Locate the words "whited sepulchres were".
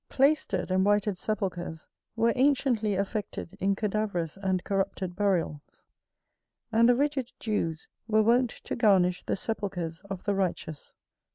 0.83-2.33